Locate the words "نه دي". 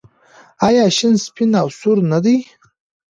2.11-2.37